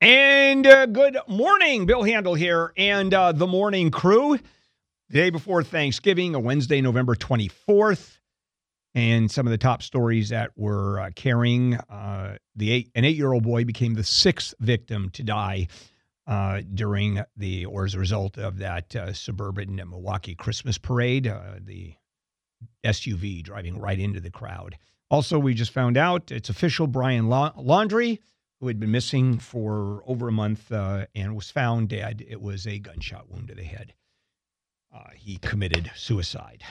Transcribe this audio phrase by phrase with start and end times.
[0.00, 1.86] And uh, good morning.
[1.86, 4.38] Bill Handel here and uh, the morning crew.
[5.10, 8.18] The day before Thanksgiving, a Wednesday, November 24th
[8.94, 13.42] and some of the top stories that were uh, carrying uh, the eight, an eight-year-old
[13.42, 15.66] boy became the sixth victim to die
[16.28, 21.24] uh, during the or as a result of that uh, suburban Milwaukee Christmas parade.
[21.60, 21.94] The
[22.84, 24.76] SUV driving right into the crowd.
[25.10, 26.86] Also, we just found out it's official.
[26.86, 28.18] Brian La- Laundrie,
[28.60, 32.24] who had been missing for over a month uh, and was found dead.
[32.28, 33.94] It was a gunshot wound to the head.
[35.14, 36.64] he committed suicide.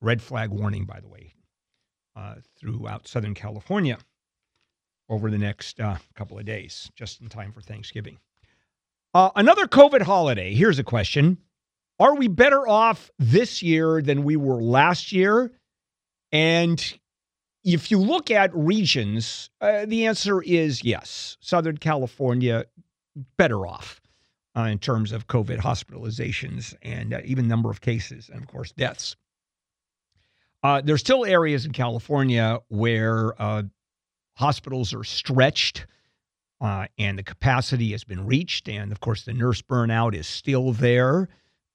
[0.00, 1.34] Red flag warning, by the way
[2.16, 3.98] uh, throughout Southern California
[5.08, 8.18] over the next uh, couple of days, just in time for Thanksgiving.
[9.12, 10.54] Uh, another COVID holiday.
[10.54, 11.38] Here's a question
[11.98, 15.52] Are we better off this year than we were last year?
[16.32, 16.98] And
[17.64, 21.36] if you look at regions, uh, the answer is yes.
[21.40, 22.66] Southern California,
[23.36, 24.00] better off.
[24.56, 28.70] Uh, in terms of COVID hospitalizations and uh, even number of cases, and of course,
[28.70, 29.16] deaths.
[30.62, 33.64] Uh, there's still areas in California where uh,
[34.36, 35.88] hospitals are stretched
[36.60, 38.68] uh, and the capacity has been reached.
[38.68, 41.28] And of course, the nurse burnout is still there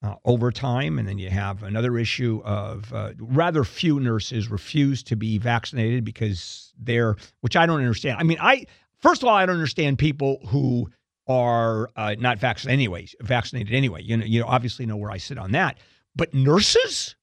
[0.04, 0.98] uh, over time.
[1.00, 6.04] And then you have another issue of uh, rather few nurses refuse to be vaccinated
[6.04, 8.18] because they're, which I don't understand.
[8.20, 8.66] I mean, I,
[9.00, 10.90] first of all, I don't understand people who
[11.28, 14.02] are uh, not vaccinated anyway, vaccinated anyway.
[14.02, 15.78] You know, you obviously know where I sit on that.
[16.16, 17.16] But nurses?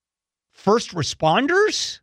[0.57, 2.01] first responders?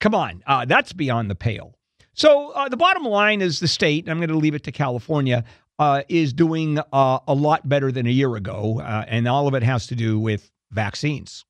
[0.00, 1.78] Come on, uh, that's beyond the pale.
[2.12, 5.44] So uh, the bottom line is the state, I'm going to leave it to California,
[5.78, 9.54] uh, is doing uh, a lot better than a year ago, uh, and all of
[9.54, 11.44] it has to do with vaccines,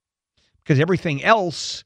[0.62, 1.84] because everything else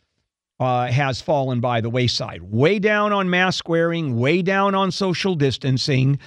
[0.59, 2.43] uh, has fallen by the wayside.
[2.43, 6.19] Way down on mask wearing, way down on social distancing,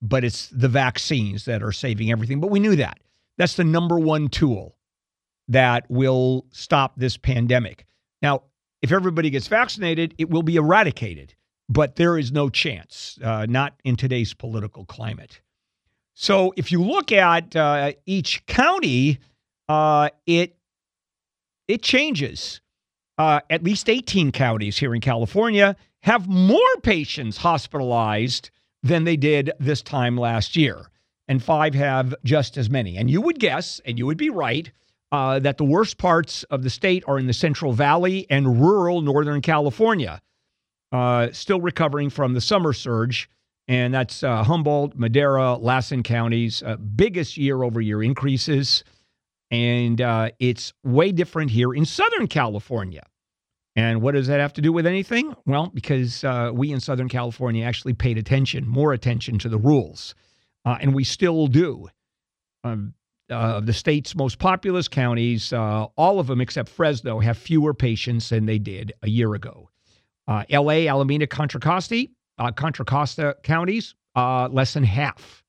[0.00, 2.40] but it's the vaccines that are saving everything.
[2.40, 2.98] But we knew that.
[3.36, 4.76] That's the number one tool
[5.48, 7.84] that will stop this pandemic.
[8.22, 8.42] Now,
[8.82, 11.34] if everybody gets vaccinated, it will be eradicated,
[11.68, 15.40] but there is no chance, uh, not in today's political climate.
[16.14, 19.18] So if you look at uh, each county,
[19.68, 20.56] uh, it
[21.68, 22.60] it changes.
[23.18, 28.50] Uh, at least 18 counties here in California have more patients hospitalized
[28.82, 30.88] than they did this time last year,
[31.26, 32.96] and five have just as many.
[32.96, 34.70] And you would guess, and you would be right,
[35.10, 39.00] uh, that the worst parts of the state are in the Central Valley and rural
[39.02, 40.22] Northern California,
[40.92, 43.28] uh, still recovering from the summer surge.
[43.66, 48.82] And that's uh, Humboldt, Madera, Lassen counties, uh, biggest year over year increases.
[49.50, 53.06] And uh, it's way different here in Southern California.
[53.76, 55.34] And what does that have to do with anything?
[55.46, 60.14] Well, because uh, we in Southern California actually paid attention, more attention to the rules.
[60.64, 61.88] and we still do.
[62.64, 62.94] Um,
[63.30, 68.30] uh, the state's most populous counties, uh, all of them except Fresno, have fewer patients
[68.30, 69.67] than they did a year ago.
[70.28, 72.06] Uh, LA, Alameda, Contra Costa,
[72.38, 75.42] uh, Contra Costa counties, uh, less than half.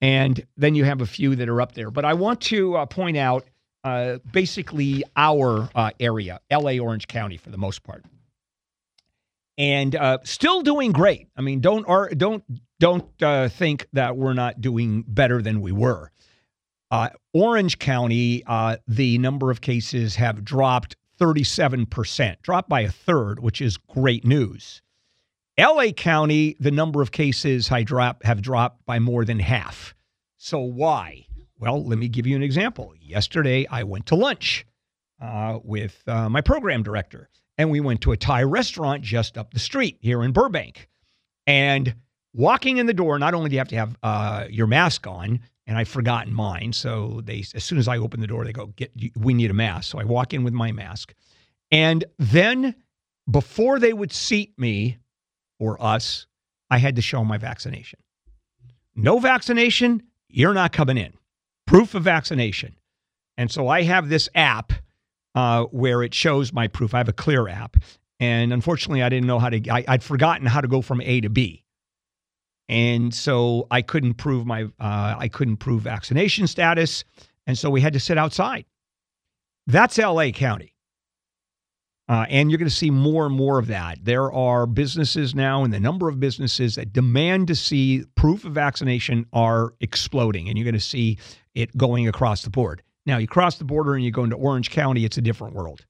[0.00, 1.90] And then you have a few that are up there.
[1.90, 3.44] But I want to uh, point out
[4.32, 8.04] basically our area, LA, Orange County, for the most part.
[9.56, 11.28] And still doing great.
[11.38, 12.44] I mean, don't or, don't
[12.78, 13.06] don't
[13.50, 16.12] think that we're not doing better than we were.
[16.90, 23.40] Uh, Orange County, uh, the number of cases have dropped 37%, dropped by a third,
[23.40, 24.82] which is great news.
[25.58, 27.84] LA County, the number of cases have
[28.42, 29.94] dropped, by more than half.
[30.36, 31.26] So why?
[31.58, 32.94] Well, let me give you an example.
[33.00, 34.64] Yesterday, I went to lunch
[35.20, 39.52] uh, with uh, my program director, and we went to a Thai restaurant just up
[39.52, 40.88] the street here in Burbank.
[41.46, 41.96] And
[42.32, 45.40] walking in the door, not only do you have to have uh, your mask on,
[45.68, 46.72] and I'd forgotten mine.
[46.72, 49.54] So they, as soon as I open the door, they go, "Get, we need a
[49.54, 51.14] mask." So I walk in with my mask,
[51.70, 52.74] and then
[53.30, 54.98] before they would seat me
[55.60, 56.26] or us,
[56.70, 58.00] I had to show my vaccination.
[58.96, 61.12] No vaccination, you're not coming in.
[61.66, 62.74] Proof of vaccination.
[63.36, 64.72] And so I have this app
[65.34, 66.94] uh, where it shows my proof.
[66.94, 67.76] I have a clear app.
[68.18, 71.20] And unfortunately, I didn't know how to, I, I'd forgotten how to go from A
[71.20, 71.64] to B.
[72.68, 77.04] and so I couldn't prove my uh, I couldn't prove vaccination status,
[77.46, 78.64] and so we had to sit outside.
[79.66, 80.32] That's L.A.
[80.32, 80.74] County.
[82.08, 83.98] Uh, and you're going to see more and more of that.
[84.02, 88.52] There are businesses now, and the number of businesses that demand to see proof of
[88.52, 91.18] vaccination are exploding, and you're going to see
[91.54, 92.82] it going across the board.
[93.04, 95.84] Now, you cross the border and you go into Orange County, it's a different world.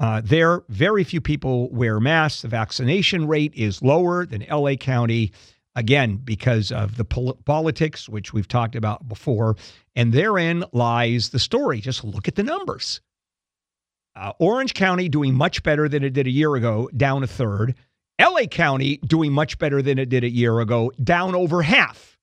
[0.00, 2.42] Uh, there, very few people wear masks.
[2.42, 5.32] The vaccination rate is lower than LA County,
[5.74, 9.56] again, because of the pol- politics, which we've talked about before.
[9.96, 11.80] And therein lies the story.
[11.80, 13.00] Just look at the numbers.
[14.14, 17.74] Uh, Orange County doing much better than it did a year ago, down a third.
[18.20, 22.18] LA County doing much better than it did a year ago, down over half.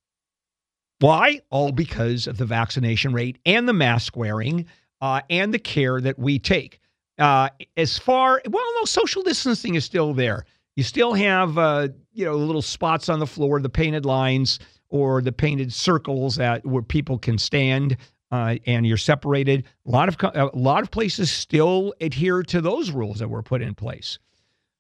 [1.00, 1.42] Why?
[1.50, 4.66] All because of the vaccination rate and the mask wearing
[5.02, 6.80] uh, and the care that we take.
[7.18, 10.46] Uh, as far, well, no, social distancing is still there.
[10.76, 15.22] You still have, uh, you know, little spots on the floor, the painted lines or
[15.22, 17.96] the painted circles that where people can stand
[18.32, 19.64] uh, and you're separated.
[19.88, 23.62] A lot of a lot of places still adhere to those rules that were put
[23.62, 24.20] in place.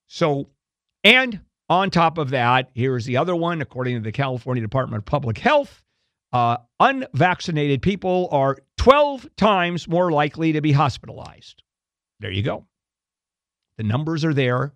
[0.07, 0.49] So,
[1.05, 1.39] and
[1.69, 3.61] on top of that, here's the other one.
[3.61, 5.81] According to the California Department of Public Health,
[6.33, 11.63] uh, unvaccinated people are 12 times more likely to be hospitalized.
[12.19, 12.65] There you go.
[13.77, 14.73] The numbers are there.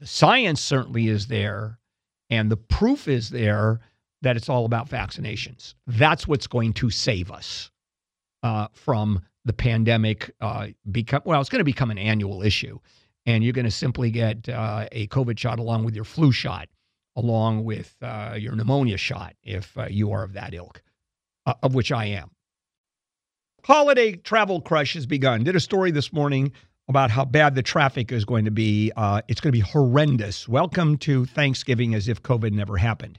[0.00, 1.78] The science certainly is there.
[2.30, 3.80] And the proof is there
[4.22, 5.74] that it's all about vaccinations.
[5.86, 7.70] That's what's going to save us
[8.42, 10.34] uh, from the pandemic.
[10.40, 12.78] Uh, become well, it's going to become an annual issue,
[13.26, 16.68] and you're going to simply get uh, a COVID shot along with your flu shot,
[17.16, 20.82] along with uh, your pneumonia shot, if uh, you are of that ilk,
[21.46, 22.30] uh, of which I am.
[23.64, 25.44] Holiday travel crush has begun.
[25.44, 26.52] Did a story this morning
[26.88, 28.92] about how bad the traffic is going to be.
[29.28, 30.48] it's going to be horrendous.
[30.48, 33.18] Welcome to Thanksgiving as if COVID never happened.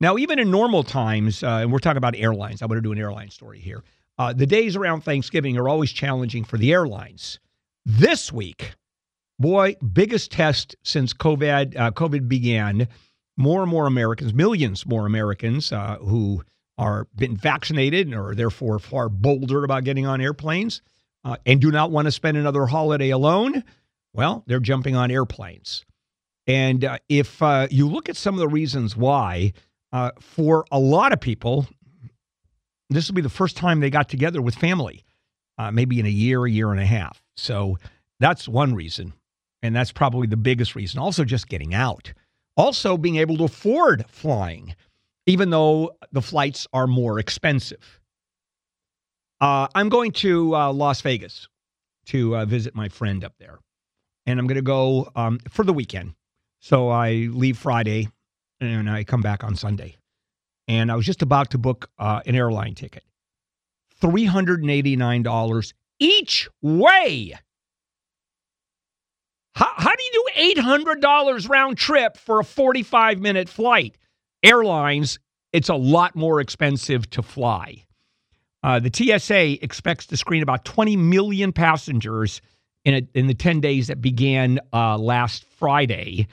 [0.00, 2.98] Now, even in normal times, and we're talking about airlines, I want to do an
[2.98, 3.82] airline story here.
[4.18, 7.38] Uh, the days around Thanksgiving are always challenging for the airlines.
[7.84, 8.74] This week,
[9.38, 12.88] boy, biggest test since COVID uh, COVID began.
[13.38, 16.42] More and more Americans, millions more Americans uh, who
[16.78, 20.80] are been vaccinated and are therefore far bolder about getting on airplanes
[21.26, 23.64] uh, and do not want to spend another holiday alone.
[24.14, 25.84] Well, they're jumping on airplanes.
[26.46, 29.52] And uh, if uh, you look at some of the reasons why,
[30.20, 31.66] for a lot of people,
[32.90, 35.04] this will be the first time they got together with family,
[35.58, 37.22] uh, maybe in a year, a year and a half.
[37.36, 37.78] So
[38.20, 39.12] that's one reason.
[39.62, 41.00] And that's probably the biggest reason.
[41.00, 42.12] Also, just getting out.
[42.56, 44.76] Also, being able to afford flying,
[45.26, 47.95] even though the flights are more expensive.
[49.40, 51.48] Uh, I'm going to uh, Las Vegas
[52.06, 53.58] to uh, visit my friend up there.
[54.26, 56.14] And I'm going to go um, for the weekend.
[56.60, 58.08] So I leave Friday
[58.60, 59.96] and I come back on Sunday
[60.68, 63.04] and I was just about to book uh, an airline ticket.
[64.02, 67.34] $389 each way.
[69.54, 70.24] How, how do you
[70.54, 73.96] do $800 round trip for a 45 minute flight?
[74.42, 75.18] Airlines,
[75.52, 77.85] it's a lot more expensive to fly.
[78.66, 82.40] Uh, the TSA expects to screen about 20 million passengers
[82.84, 86.26] in, a, in the 10 days that began uh, last Friday.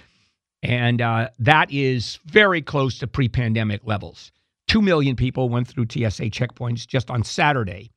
[0.64, 4.32] And uh, that is very close to pre pandemic levels.
[4.68, 7.92] Two million people went through TSA checkpoints just on Saturday.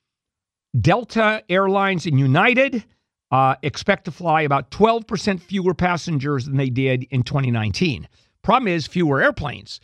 [0.78, 2.84] Delta Airlines and United
[3.30, 8.06] uh, expect to fly about 12% fewer passengers than they did in 2019.
[8.42, 9.80] Problem is, fewer airplanes.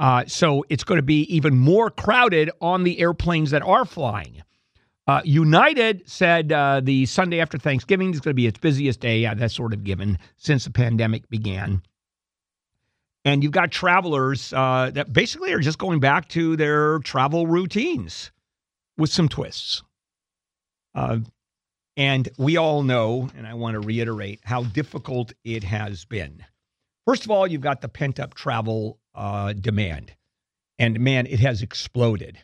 [0.00, 4.42] Uh, so it's going to be even more crowded on the airplanes that are flying.
[5.06, 9.18] Uh, United said uh, the Sunday after Thanksgiving is going to be its busiest day.
[9.18, 11.82] Yeah, that's sort of given since the pandemic began.
[13.26, 18.30] And you've got travelers uh, that basically are just going back to their travel routines
[18.96, 19.82] with some twists.
[20.94, 21.18] Uh,
[21.98, 26.42] and we all know, and I want to reiterate how difficult it has been.
[27.06, 30.12] First of all, you've got the pent up travel uh, demand.
[30.78, 32.38] And man, it has exploded.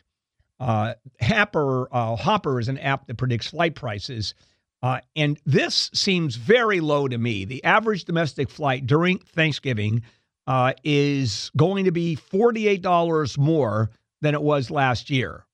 [0.59, 4.33] Uh, Hopper, uh, Hopper is an app that predicts flight prices.
[4.81, 7.45] Uh, and this seems very low to me.
[7.45, 10.03] The average domestic flight during Thanksgiving
[10.45, 13.89] uh, is going to be $48 more
[14.21, 15.45] than it was last year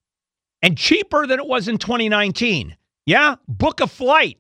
[0.62, 2.76] and cheaper than it was in 2019.
[3.06, 4.40] Yeah, book a flight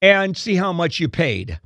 [0.00, 1.60] and see how much you paid.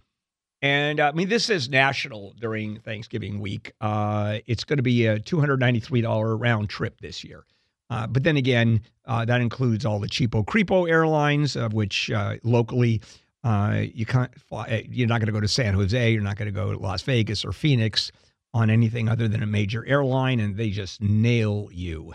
[0.63, 3.73] And uh, I mean, this is national during Thanksgiving week.
[3.81, 7.45] Uh, it's going to be a $293 round trip this year.
[7.91, 12.37] Uh, but then again, uh, that includes all the cheapo creepo airlines, of which uh,
[12.45, 13.03] locally
[13.43, 14.87] uh, you can't fly.
[14.89, 16.13] You're not going to go to San Jose.
[16.13, 18.13] You're not going to go to Las Vegas or Phoenix.
[18.55, 22.13] on anything other than a major airline, and they just nail you.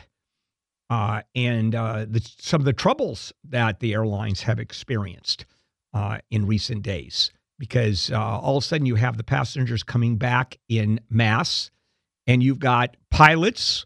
[0.89, 5.45] And the, some of the troubles that the airlines have experienced
[6.29, 10.57] in recent days, because uh, all of a sudden you have the passengers coming back
[10.69, 11.71] in mass,
[12.25, 13.85] and you've got pilots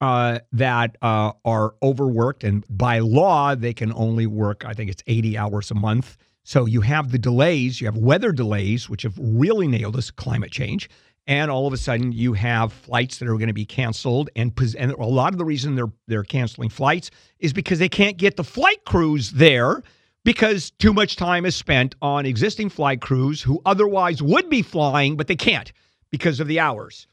[0.00, 5.02] uh, that uh, are overworked, and by law they can only work, I think it's
[5.06, 6.16] 80 hours a month.
[6.42, 10.50] So you have the delays, you have weather delays, which have really nailed us, climate
[10.50, 10.90] change
[11.26, 14.52] and all of a sudden you have flights that are going to be canceled and,
[14.78, 18.36] and a lot of the reason they're they're canceling flights is because they can't get
[18.36, 19.82] the flight crews there
[20.24, 25.16] because too much time is spent on existing flight crews who otherwise would be flying
[25.16, 25.72] but they can't
[26.10, 27.06] because of the hours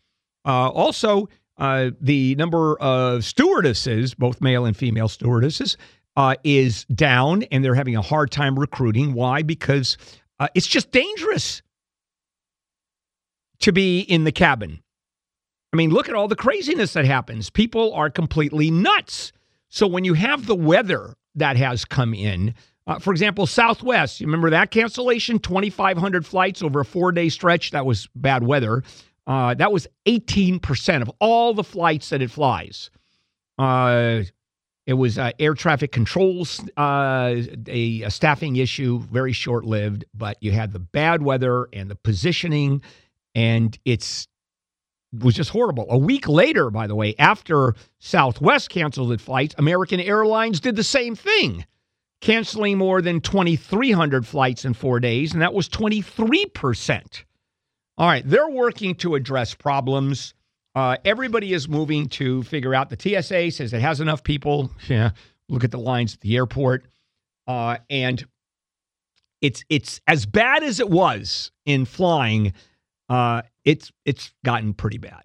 [0.45, 1.27] uh, also
[1.57, 5.77] uh, the number of stewardesses both male and female stewardesses
[6.17, 9.97] uh, is down and they're having a hard time recruiting why because
[10.39, 11.61] uh, it's just dangerous
[13.59, 14.81] to be in the cabin.
[15.71, 17.49] I mean, look at all the craziness that happens.
[17.49, 19.31] People are completely nuts.
[19.69, 22.53] So when you have the weather that has come in,
[22.87, 25.39] uh, for example, Southwest, you remember that cancellation?
[25.39, 27.71] 2,500 flights over a four day stretch.
[27.71, 28.83] That was bad weather.
[29.27, 32.89] Uh, that was 18% of all the flights that it flies.
[33.57, 34.23] Uh,
[34.87, 37.35] it was uh, air traffic controls, uh,
[37.67, 41.95] a, a, staffing issue, very short lived, but you had the bad weather and the
[41.95, 42.81] positioning
[43.35, 44.27] and it's
[45.13, 45.85] was just horrible.
[45.89, 50.83] A week later, by the way, after Southwest canceled its flights, American Airlines did the
[50.83, 51.65] same thing,
[52.21, 57.23] canceling more than 2,300 flights in four days, and that was 23%.
[57.97, 60.33] All right, they're working to address problems.
[60.73, 62.89] Uh, everybody is moving to figure out.
[62.89, 64.71] The TSA says it has enough people.
[64.87, 65.11] Yeah,
[65.49, 66.85] look at the lines at the airport,
[67.47, 68.23] uh, and
[69.41, 72.53] it's it's as bad as it was in flying
[73.11, 75.23] uh, it's it's gotten pretty bad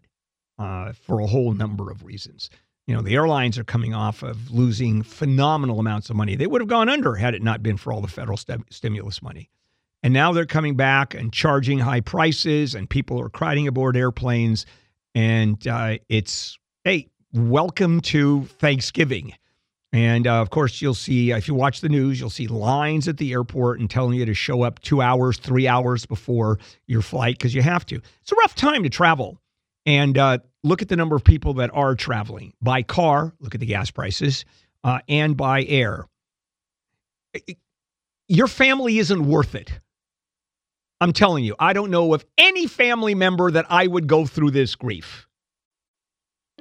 [0.58, 2.50] uh, for a whole number of reasons.
[2.87, 6.37] You know, the airlines are coming off of losing phenomenal amounts of money.
[6.37, 9.21] They would have gone under had it not been for all the federal st- stimulus
[9.23, 9.50] money.
[10.05, 14.66] And now they're coming back and charging high prices, and people are crowding aboard airplanes.
[15.16, 19.35] And uh, it's, hey, welcome to Thanksgiving.
[19.93, 23.16] And uh, of course, you'll see, if you watch the news, you'll see lines at
[23.16, 27.38] the airport and telling you to show up two hours, three hours before your flight
[27.38, 27.97] because you have to.
[28.21, 29.40] It's a rough time to travel.
[29.87, 33.61] And uh, look at the number of people that are traveling by car, look at
[33.61, 34.45] the gas prices,
[34.85, 36.07] uh, and by air.
[38.28, 39.71] Your family isn't worth it.
[41.00, 44.50] I'm telling you, I don't know of any family member that I would go through
[44.52, 45.28] this grief.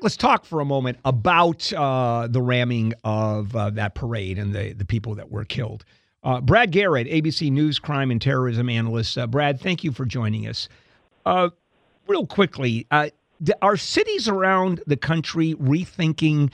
[0.02, 4.74] Let's talk for a moment about uh, the ramming of uh, that parade and the,
[4.74, 5.86] the people that were killed.
[6.22, 9.18] Uh, Brad Garrett, ABC News crime and terrorism analyst.
[9.18, 10.68] Uh, Brad, thank you for joining us.
[12.06, 13.10] Uh, real quickly, uh,
[13.62, 16.52] are cities around the country rethinking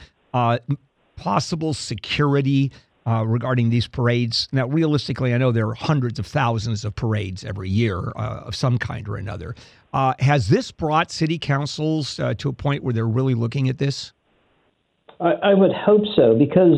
[1.15, 2.71] possible security
[3.05, 4.47] uh, regarding these parades.
[4.51, 8.55] Now, realistically, I know there are hundreds of thousands of parades every year uh, of
[8.55, 9.55] some kind or another.
[9.93, 13.77] Uh, has this brought city councils uh, to a point where they're really looking at
[13.77, 14.13] this?
[15.19, 16.77] I, I would hope so because,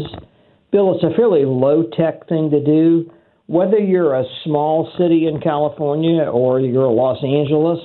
[0.71, 3.11] Bill, it's a fairly low tech thing to do.
[3.47, 7.79] Whether you're a small city in California or you're a Los Angeles,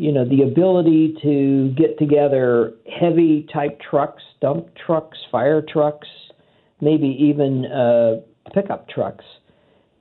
[0.00, 6.08] you know, the ability to get together heavy type trucks, dump trucks, fire trucks,
[6.80, 8.14] maybe even uh,
[8.54, 9.26] pickup trucks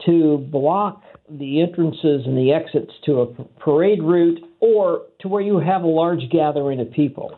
[0.06, 3.26] to block the entrances and the exits to a
[3.60, 7.38] parade route or to where you have a large gathering of people.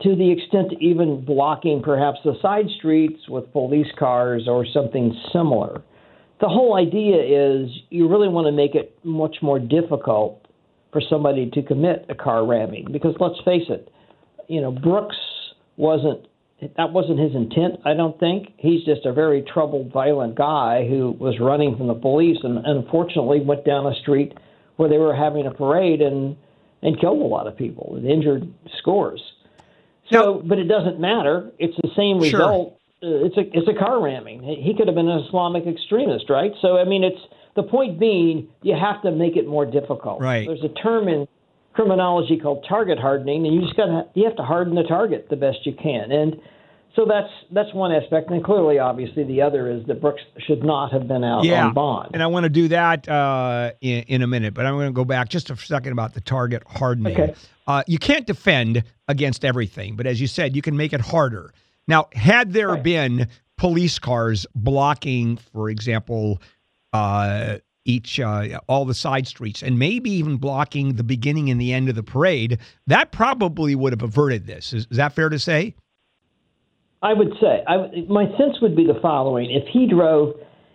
[0.00, 5.82] To the extent even blocking perhaps the side streets with police cars or something similar.
[6.40, 10.44] The whole idea is you really want to make it much more difficult
[10.92, 13.92] for somebody to commit a car ramming because let's face it,
[14.48, 15.16] you know, Brooks
[15.76, 16.26] wasn't
[16.76, 18.52] that wasn't his intent, I don't think.
[18.56, 23.40] He's just a very troubled, violent guy who was running from the police and unfortunately
[23.40, 24.32] went down a street
[24.76, 26.36] where they were having a parade and
[26.82, 29.20] and killed a lot of people and injured scores.
[30.10, 31.50] So, but it doesn't matter.
[31.58, 32.78] It's the same result.
[33.02, 33.22] Sure.
[33.22, 34.42] Uh, it's a it's a car ramming.
[34.42, 36.52] He could have been an Islamic extremist, right?
[36.60, 37.20] So I mean, it's
[37.58, 40.20] the point being you have to make it more difficult.
[40.20, 40.46] Right.
[40.46, 41.26] There's a term in
[41.72, 45.26] criminology called target hardening, and you just got to you have to harden the target
[45.28, 46.12] the best you can.
[46.12, 46.36] And
[46.94, 50.92] so that's that's one aspect, and clearly, obviously, the other is that Brooks should not
[50.92, 52.10] have been out yeah, on bond.
[52.14, 54.92] And I want to do that uh, in, in, a minute, but I'm going to
[54.92, 57.20] go back just a second about the target hardening.
[57.20, 57.34] Okay.
[57.66, 61.52] Uh, you can't defend against everything, but as you said, you can make it harder.
[61.88, 62.82] Now, had there right.
[62.82, 66.40] been police cars blocking, for example,
[66.92, 71.72] uh, each uh, all the side streets and maybe even blocking the beginning and the
[71.72, 74.72] end of the parade, that probably would have averted this.
[74.72, 75.74] Is, is that fair to say?
[77.02, 77.62] I would say.
[77.66, 80.34] I, my sense would be the following: if he drove,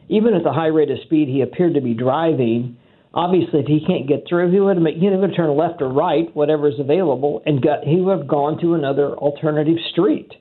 [0.09, 2.77] even at the high rate of speed he appeared to be driving,
[3.13, 5.89] obviously if he can't get through, he would have he would have turned left or
[5.89, 10.31] right, whatever is available, and got he would have gone to another alternative street.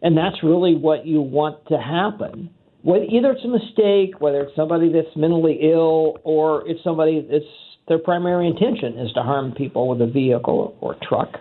[0.00, 2.50] And that's really what you want to happen.
[2.88, 7.44] Whether, either it's a mistake, whether it's somebody that's mentally ill, or it's somebody that's
[7.86, 11.34] their primary intention is to harm people with a vehicle or truck,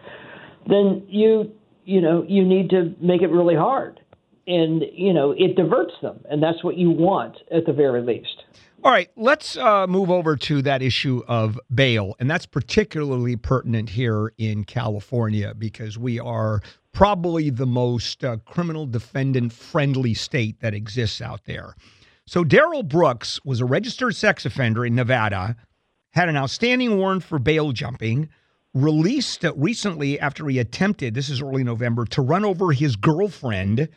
[0.67, 1.49] then you
[1.85, 3.97] you know you need to make it really hard,
[4.45, 8.43] and you know it diverts them, and that's what you want at the very least.
[8.83, 12.15] All right, let's uh, move over to that issue of bail.
[12.19, 16.61] And that's particularly pertinent here in California because we are
[16.97, 21.75] probably the most uh, criminal defendant friendly state that exists out there.
[22.25, 25.55] So, Darrell Brooks was a registered sex offender in Nevada,
[26.09, 28.29] had an outstanding warrant for bail jumping,
[28.73, 33.89] released recently after he attempted, this is early November, to run over his girlfriend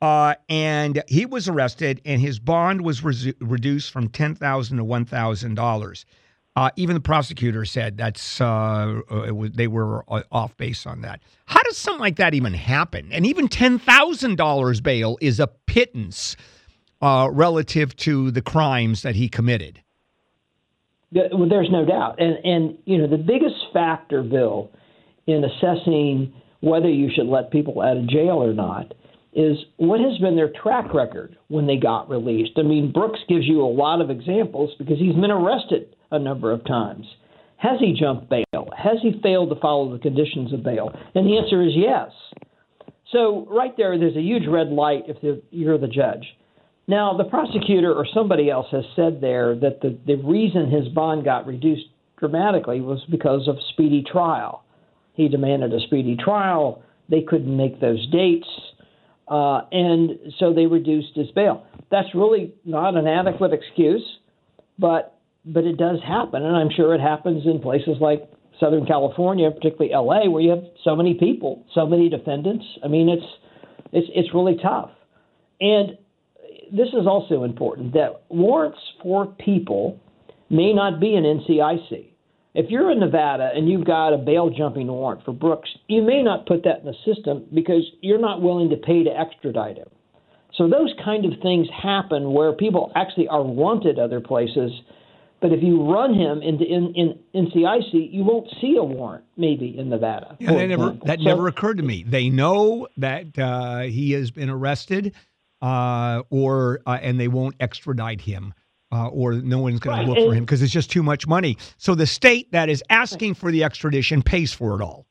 [0.00, 4.84] uh, and he was arrested, and his bond was re- reduced from ten thousand to
[4.84, 6.04] one thousand dollars.
[6.56, 11.02] Uh, even the prosecutor said that's uh, uh was, they were uh, off base on
[11.02, 11.20] that.
[11.44, 13.12] How does something like that even happen?
[13.12, 16.34] And even ten thousand dollars bail is a pittance
[17.02, 19.82] uh, relative to the crimes that he committed.
[21.12, 24.70] Well, there's no doubt, and and you know the biggest factor, Bill,
[25.26, 28.94] in assessing whether you should let people out of jail or not
[29.34, 32.52] is what has been their track record when they got released.
[32.56, 36.52] I mean, Brooks gives you a lot of examples because he's been arrested a number
[36.52, 37.06] of times.
[37.56, 38.68] Has he jumped bail?
[38.76, 40.90] Has he failed to follow the conditions of bail?
[41.14, 42.10] And the answer is yes.
[43.12, 46.24] So, right there, there's a huge red light if you're the judge.
[46.88, 51.24] Now, the prosecutor or somebody else has said there that the, the reason his bond
[51.24, 51.86] got reduced
[52.18, 54.64] dramatically was because of speedy trial.
[55.14, 56.82] He demanded a speedy trial.
[57.08, 58.48] They couldn't make those dates.
[59.28, 61.66] Uh, and so they reduced his bail.
[61.90, 64.04] That's really not an adequate excuse,
[64.78, 65.15] but
[65.46, 68.28] but it does happen, and I'm sure it happens in places like
[68.60, 72.64] Southern California, particularly LA, where you have so many people, so many defendants.
[72.84, 73.26] I mean, it's
[73.92, 74.90] it's it's really tough.
[75.60, 75.96] And
[76.72, 80.00] this is also important that warrants for people
[80.50, 82.10] may not be an NCIC
[82.56, 86.22] if you're in Nevada and you've got a bail jumping warrant for Brooks, you may
[86.22, 89.88] not put that in the system because you're not willing to pay to extradite him.
[90.54, 94.72] So those kind of things happen where people actually are wanted other places.
[95.40, 99.76] But if you run him into in, in, NCIC, you won't see a warrant maybe
[99.78, 100.36] in Nevada.
[100.40, 102.04] Yeah, that never that so, never occurred to me.
[102.06, 105.14] They know that uh, he has been arrested,
[105.60, 108.54] uh, or uh, and they won't extradite him
[108.92, 110.02] uh, or no one's going right.
[110.04, 111.58] to look and, for him because it's just too much money.
[111.76, 115.06] So the state that is asking for the extradition pays for it all.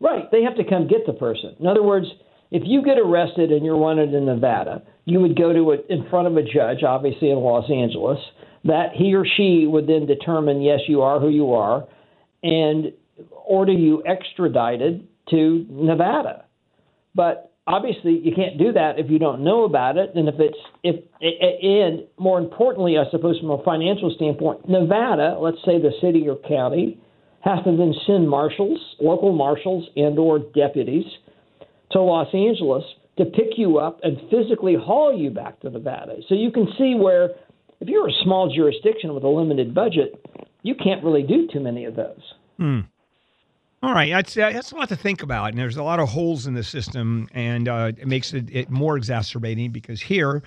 [0.00, 0.30] Right.
[0.30, 1.54] They have to come get the person.
[1.60, 2.06] In other words,
[2.50, 6.08] if you get arrested and you're wanted in Nevada, you would go to it in
[6.08, 8.18] front of a judge, obviously in Los Angeles.
[8.64, 11.86] That he or she would then determine, yes, you are who you are,
[12.42, 12.92] and
[13.30, 16.46] order you extradited to Nevada.
[17.14, 20.58] But obviously you can't do that if you don't know about it and if it's
[20.82, 26.28] if and more importantly i suppose from a financial standpoint nevada let's say the city
[26.28, 27.00] or county
[27.40, 31.06] has to then send marshals local marshals and or deputies
[31.90, 32.84] to los angeles
[33.16, 36.94] to pick you up and physically haul you back to nevada so you can see
[36.94, 37.30] where
[37.84, 40.14] if you're a small jurisdiction with a limited budget
[40.62, 42.80] you can't really do too many of those hmm.
[43.82, 46.46] All right, that's that's a lot to think about, and there's a lot of holes
[46.46, 50.42] in the system, and uh, it makes it, it, more exacerbating because here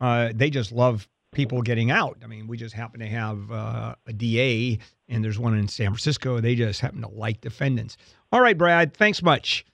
[0.00, 2.18] uh, they just love people getting out.
[2.24, 4.76] I mean, we just happen to have uh, a DA,
[5.08, 6.40] and there's one in San Francisco.
[6.40, 7.96] They just happen to like defendants.
[8.32, 9.64] All right, Brad, thanks much.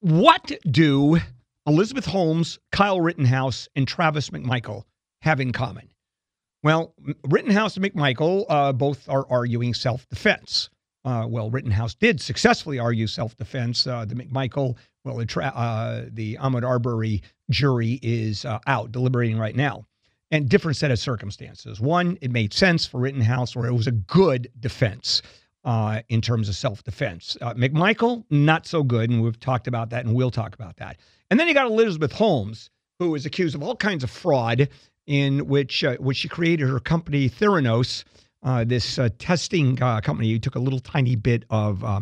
[0.00, 1.18] What do
[1.66, 4.84] Elizabeth Holmes, Kyle Rittenhouse, and Travis McMichael
[5.22, 5.88] have in common?
[6.62, 6.94] Well,
[7.26, 10.70] Rittenhouse and McMichael uh, both are arguing self-defense
[11.04, 13.86] uh, well, Rittenhouse did successfully argue self defense.
[13.86, 19.38] Uh, the McMichael, well, the, tra- uh, the Ahmaud Arbery jury is uh, out deliberating
[19.38, 19.84] right now.
[20.30, 21.78] And different set of circumstances.
[21.78, 25.20] One, it made sense for Rittenhouse, or it was a good defense
[25.64, 27.36] uh, in terms of self defense.
[27.40, 29.10] McMichael, not so good.
[29.10, 30.98] And we've talked about that, and we'll talk about that.
[31.30, 34.68] And then you got Elizabeth Holmes, who is accused of all kinds of fraud
[35.06, 38.04] in which, which she created her company Theranos
[38.42, 42.00] uh, this uh, testing uh, company you took a little tiny bit of uh,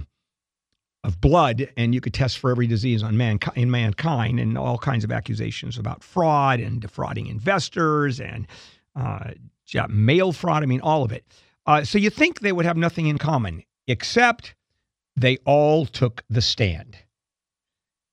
[1.02, 4.76] of blood and you could test for every disease on man in mankind and all
[4.76, 8.46] kinds of accusations about fraud and defrauding investors and
[8.96, 9.30] uh,
[9.88, 10.62] mail fraud.
[10.62, 11.24] I mean, all of it.
[11.66, 14.54] Uh, so you think they would have nothing in common, except
[15.16, 16.96] they all took the stand.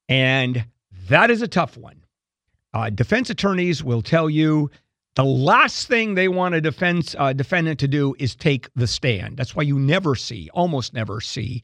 [0.07, 0.65] And
[1.09, 2.03] that is a tough one.
[2.73, 4.69] Uh, defense attorneys will tell you
[5.15, 9.37] the last thing they want a defense uh, defendant to do is take the stand.
[9.37, 11.63] That's why you never see, almost never see,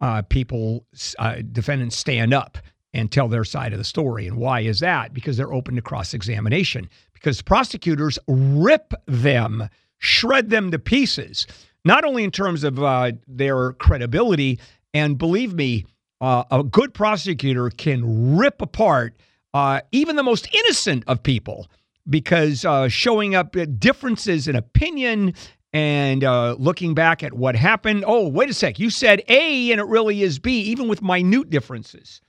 [0.00, 0.86] uh, people,
[1.18, 2.58] uh, defendants stand up
[2.92, 4.26] and tell their side of the story.
[4.26, 5.14] And why is that?
[5.14, 6.88] Because they're open to cross examination.
[7.12, 11.46] Because prosecutors rip them, shred them to pieces,
[11.84, 14.58] not only in terms of uh, their credibility,
[14.92, 15.86] and believe me,
[16.20, 19.14] uh, a good prosecutor can rip apart
[19.54, 21.68] uh, even the most innocent of people
[22.08, 25.34] because uh, showing up differences in opinion
[25.72, 28.04] and uh, looking back at what happened.
[28.06, 28.78] Oh, wait a sec.
[28.78, 32.20] You said A and it really is B, even with minute differences.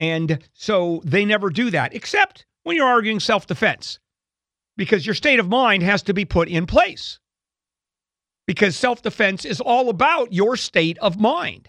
[0.00, 3.98] And so they never do that, except when you're arguing self defense,
[4.76, 7.20] because your state of mind has to be put in place.
[8.46, 11.68] Because self defense is all about your state of mind.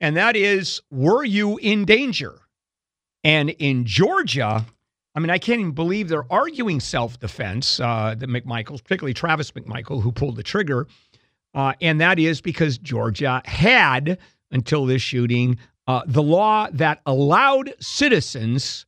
[0.00, 2.40] And that is, were you in danger?
[3.24, 4.64] And in Georgia,
[5.14, 9.50] I mean, I can't even believe they're arguing self defense, uh, the McMichaels, particularly Travis
[9.52, 10.86] McMichael, who pulled the trigger.
[11.54, 14.18] Uh, and that is because Georgia had,
[14.52, 18.86] until this shooting, uh, the law that allowed citizens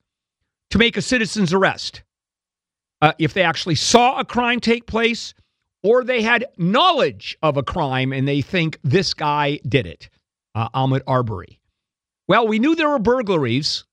[0.70, 2.02] to make a citizen's arrest
[3.02, 5.34] uh, if they actually saw a crime take place
[5.82, 10.08] or they had knowledge of a crime and they think this guy did it,
[10.54, 11.58] uh, Ahmaud Arbery.
[12.28, 13.84] Well, we knew there were burglaries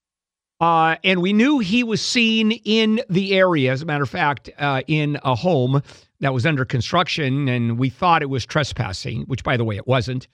[0.59, 4.49] uh, and we knew he was seen in the area, as a matter of fact,
[4.57, 5.81] uh, in a home
[6.19, 9.87] that was under construction, and we thought it was trespassing, which, by the way, it
[9.87, 10.27] wasn't.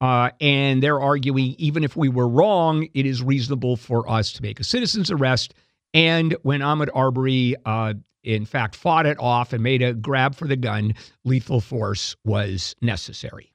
[0.00, 4.42] Uh, and they're arguing even if we were wrong, it is reasonable for us to
[4.42, 5.54] make a citizen's arrest.
[5.94, 10.46] And when Ahmaud Arbery, uh, in fact, fought it off and made a grab for
[10.48, 13.52] the gun, lethal force was necessary.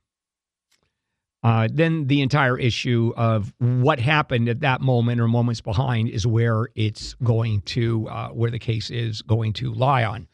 [1.43, 6.27] Uh, then the entire issue of what happened at that moment or moments behind is
[6.27, 10.27] where it's going to, uh, where the case is going to lie on.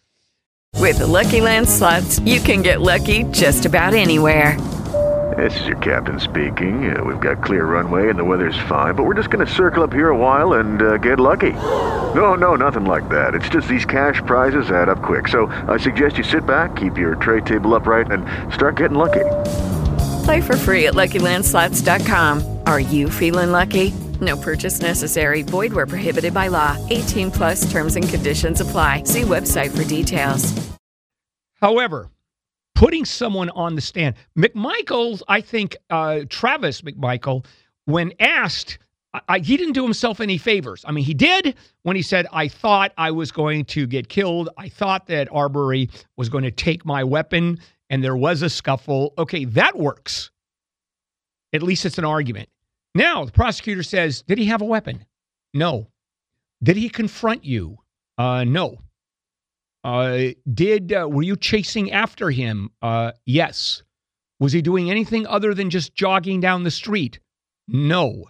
[0.76, 4.60] With the Lucky Land slots, you can get lucky just about anywhere.
[5.38, 6.96] This is your captain speaking.
[6.96, 9.84] Uh, we've got clear runway and the weather's fine, but we're just going to circle
[9.84, 11.52] up here a while and uh, get lucky.
[11.52, 13.36] No, no, nothing like that.
[13.36, 15.28] It's just these cash prizes add up quick.
[15.28, 19.26] So I suggest you sit back, keep your tray table upright, and start getting lucky.
[20.28, 22.60] Play for free at LuckyLandSlots.com.
[22.66, 23.92] Are you feeling lucky?
[24.20, 25.42] No purchase necessary.
[25.42, 26.76] Void where prohibited by law.
[26.90, 29.04] 18 plus terms and conditions apply.
[29.04, 30.52] See website for details.
[31.62, 32.10] However,
[32.76, 37.46] putting someone on the stand, McMichael, I think uh, Travis McMichael,
[37.86, 38.80] when asked,
[39.30, 40.84] I, he didn't do himself any favors.
[40.86, 44.50] I mean, he did when he said, I thought I was going to get killed.
[44.58, 49.14] I thought that Arbery was going to take my weapon and there was a scuffle.
[49.18, 50.32] Okay, that works.
[51.54, 52.50] At least it's an argument.
[52.96, 55.06] Now, the prosecutor says, Did he have a weapon?
[55.54, 55.88] No.
[56.64, 57.78] Did he confront you?
[58.18, 58.80] Uh, no.
[59.84, 62.72] Uh, did uh, were you chasing after him?
[62.82, 63.84] Uh, yes.
[64.40, 67.20] Was he doing anything other than just jogging down the street?
[67.68, 68.26] No.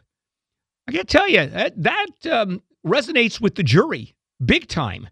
[0.87, 5.07] I got to tell you that that um, resonates with the jury big time.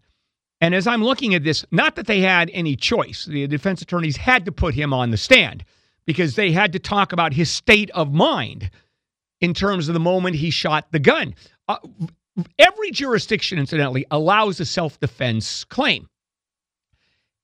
[0.66, 4.16] And as I'm looking at this, not that they had any choice, the defense attorneys
[4.16, 5.64] had to put him on the stand
[6.06, 8.70] because they had to talk about his state of mind
[9.40, 11.36] in terms of the moment he shot the gun.
[11.68, 11.76] Uh,
[12.58, 16.08] every jurisdiction, incidentally, allows a self defense claim.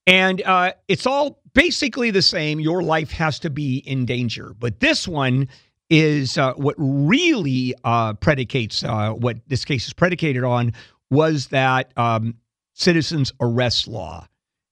[0.04, 2.58] And uh, it's all basically the same.
[2.58, 4.52] Your life has to be in danger.
[4.58, 5.46] But this one
[5.88, 10.72] is uh, what really uh, predicates uh, what this case is predicated on
[11.08, 12.34] was that um,
[12.74, 14.26] citizens arrest law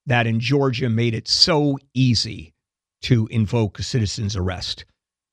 [0.06, 2.52] that in Georgia made it so easy
[3.02, 4.84] to invoke a citizen's arrest.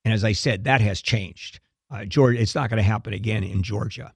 [0.06, 1.60] And as I said, that has changed.
[1.91, 4.13] Uh, Georgia, it's not going to happen again in Georgia.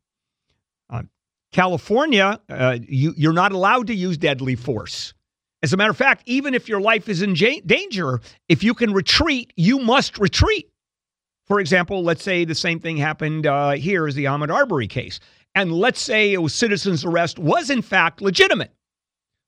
[0.89, 1.03] Uh,
[1.51, 5.13] California, uh, you, you're not allowed to use deadly force.
[5.63, 8.93] As a matter of fact, even if your life is in danger, if you can
[8.93, 10.69] retreat, you must retreat.
[11.45, 15.19] For example, let's say the same thing happened uh, here as the Ahmaud Arbery case
[15.55, 18.73] and let's say a citizen's arrest was in fact legitimate.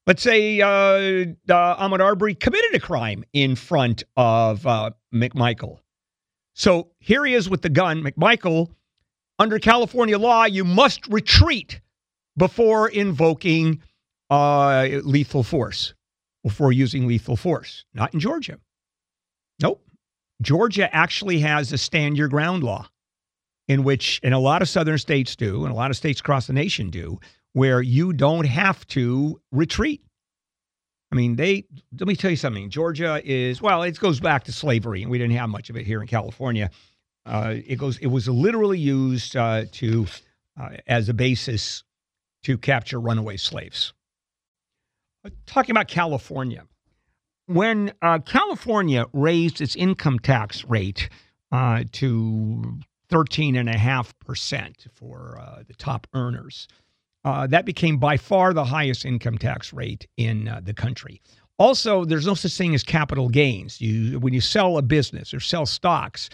[0.06, 5.80] Let's say uh, uh, Ahmaud Arbery committed a crime in front of uh, McMichael.
[6.56, 8.04] So here he is with the gun.
[8.04, 8.70] McMichael,
[9.40, 11.80] under California law, you must retreat
[12.36, 13.82] before invoking
[14.30, 15.94] uh, lethal force,
[16.44, 17.86] before using lethal force.
[17.94, 18.60] Not in Georgia.
[19.62, 19.86] Nope.
[20.42, 22.90] Georgia actually has a stand your ground law
[23.68, 26.48] in which, and a lot of southern states do, and a lot of states across
[26.48, 27.20] the nation do,
[27.54, 30.02] where you don't have to retreat.
[31.12, 31.66] I mean, they
[32.00, 32.72] let me tell you something.
[32.72, 35.86] Georgia is well, it goes back to slavery, and we didn't have much of it
[35.86, 36.72] here in California.
[37.26, 38.00] Uh, it goes.
[38.00, 40.08] It was literally used uh, to
[40.60, 41.84] uh, as a basis
[42.44, 43.94] to capture runaway slaves.
[45.24, 46.66] Uh, talking about California,
[47.46, 51.10] when uh, California raised its income tax rate
[51.52, 55.38] uh, to thirteen and a half percent for
[55.68, 56.68] the top earners.
[57.26, 61.22] Uh, that became by far the highest income tax rate in uh, the country.
[61.58, 63.80] Also, there's no such thing as capital gains.
[63.80, 66.30] You, when you sell a business or sell stocks,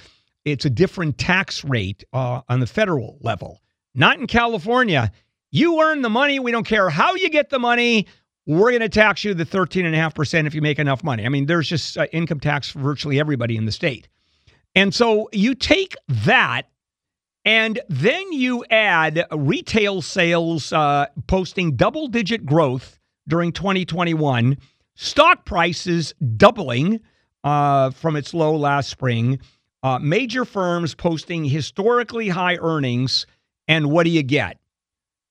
[0.45, 3.62] it's a different tax rate uh, on the federal level.
[3.93, 5.12] Not in California.
[5.51, 6.39] You earn the money.
[6.39, 8.08] We don't care how you get the money.
[8.47, 11.25] We're going to tax you the 13.5% if you make enough money.
[11.25, 14.08] I mean, there's just uh, income tax for virtually everybody in the state.
[14.75, 16.63] And so you take that
[17.45, 24.58] and then you add retail sales uh, posting double digit growth during 2021,
[24.95, 26.99] stock prices doubling
[27.43, 29.39] uh, from its low last spring,
[29.84, 33.25] uh, major firms posting historically high earnings.
[33.67, 34.58] And what do you get?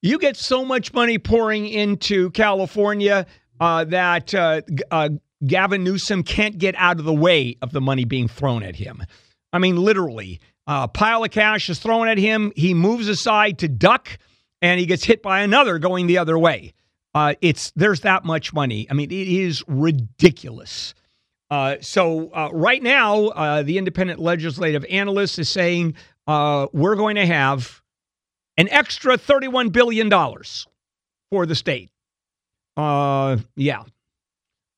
[0.01, 3.27] You get so much money pouring into California
[3.61, 5.11] uh, that uh, uh,
[5.46, 9.03] Gavin Newsom can't get out of the way of the money being thrown at him.
[9.52, 10.40] I mean, literally.
[10.66, 12.52] A pile of cash is thrown at him.
[12.54, 14.18] He moves aside to duck,
[14.61, 16.74] and he gets hit by another going the other way.
[17.14, 18.87] Uh, it's there's that much money.
[18.90, 20.94] I mean, it is ridiculous.
[21.50, 25.94] Uh, so uh, right now, uh, the independent legislative analyst is saying
[26.26, 27.80] uh, we're going to have
[28.58, 30.66] an extra thirty-one billion dollars
[31.32, 31.90] for the state.
[32.76, 33.84] Uh, yeah.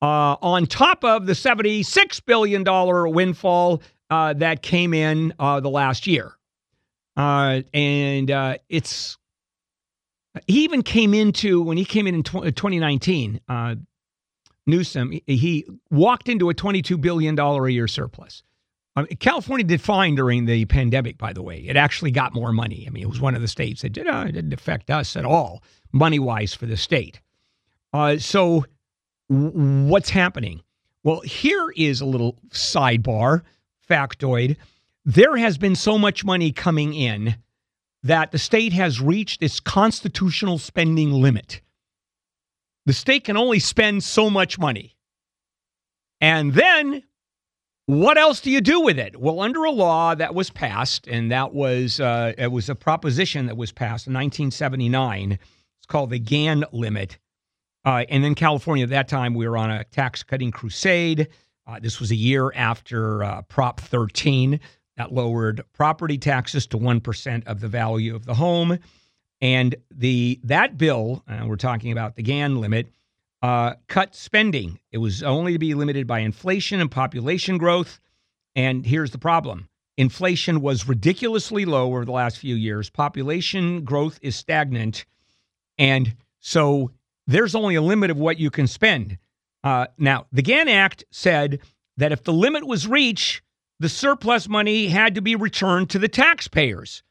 [0.01, 3.81] on top of the seventy-six billion dollar windfall
[4.11, 6.37] uh, that came in uh, the last year.
[7.15, 9.17] Uh, and uh, it's,
[10.47, 13.75] he even came into, when he came in in tw- 2019, uh,
[14.67, 18.43] Newsom, he walked into a $22 billion a year surplus.
[19.19, 21.59] California did fine during the pandemic, by the way.
[21.59, 22.83] It actually got more money.
[22.85, 25.15] I mean, it was one of the states that did, uh, it didn't affect us
[25.15, 27.21] at all, money wise, for the state.
[27.93, 28.65] Uh, so,
[29.29, 30.61] w- what's happening?
[31.03, 33.43] Well, here is a little sidebar
[33.91, 34.57] factoid,
[35.03, 37.35] there has been so much money coming in
[38.03, 41.61] that the state has reached its constitutional spending limit.
[42.85, 44.95] The state can only spend so much money.
[46.19, 47.03] And then
[47.85, 49.19] what else do you do with it?
[49.19, 53.47] Well, under a law that was passed, and that was uh, it was a proposition
[53.47, 55.33] that was passed in 1979.
[55.33, 57.17] It's called the Gann limit.
[57.83, 61.27] Uh, and in California at that time, we were on a tax cutting crusade.
[61.67, 64.59] Uh, this was a year after uh, Prop 13
[64.97, 68.77] that lowered property taxes to 1% of the value of the home.
[69.39, 72.91] And the that bill, we're talking about the Gann limit,
[73.41, 74.79] uh, cut spending.
[74.91, 77.99] It was only to be limited by inflation and population growth.
[78.55, 82.89] And here's the problem inflation was ridiculously low over the last few years.
[82.89, 85.05] Population growth is stagnant.
[85.77, 86.91] And so
[87.27, 89.17] there's only a limit of what you can spend.
[89.63, 91.59] Uh, now, the Gann Act said
[91.97, 93.41] that if the limit was reached,
[93.79, 97.03] the surplus money had to be returned to the taxpayers.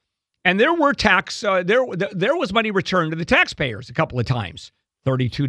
[0.44, 4.18] And there were tax uh, there there was money returned to the taxpayers a couple
[4.18, 4.72] of times.
[5.06, 5.48] $32,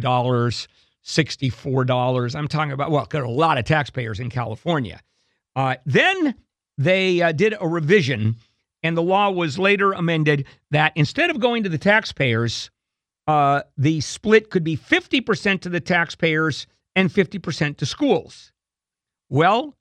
[1.04, 2.34] $64.
[2.34, 5.00] I'm talking about well, got a lot of taxpayers in California.
[5.56, 6.34] Uh, then
[6.78, 8.36] they uh, did a revision
[8.82, 12.70] and the law was later amended that instead of going to the taxpayers,
[13.28, 18.52] uh, the split could be 50% to the taxpayers and 50% to schools.
[19.28, 19.76] Well,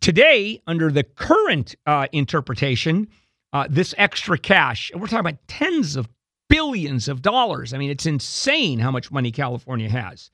[0.00, 3.08] today, under the current uh, interpretation,
[3.52, 6.08] uh, this extra cash, we're talking about tens of
[6.48, 7.72] billions of dollars.
[7.72, 10.30] I mean, it's insane how much money California has.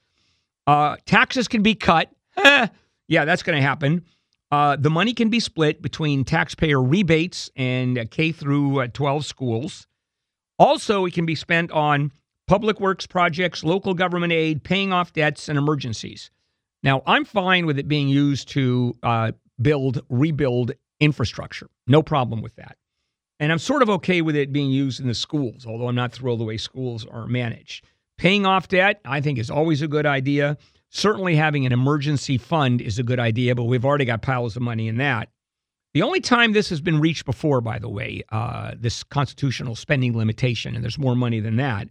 [0.67, 2.11] Uh, taxes can be cut.
[2.45, 4.05] yeah, that's going to happen.
[4.51, 9.87] Uh, the money can be split between taxpayer rebates and K through uh, 12 schools.
[10.59, 12.11] Also, it can be spent on
[12.51, 16.33] public works projects, local government aid, paying off debts, and emergencies.
[16.83, 19.33] Now, I'm fine with it being used to uh,
[19.63, 21.69] build, rebuild infrastructure.
[21.87, 22.77] No problem with that.
[23.39, 26.11] And I'm sort of okay with it being used in the schools, although I'm not
[26.11, 27.85] thrilled the way schools are managed.
[28.19, 30.59] Paying off debt, I think, is always a good idea.
[30.89, 34.63] Certainly, having an emergency fund is a good idea, but we've already got piles of
[34.63, 35.29] money in that.
[35.95, 40.19] The only time this has been reached before, by the way, uh, this constitutional spending
[40.19, 41.89] limitation, and there's more money than that,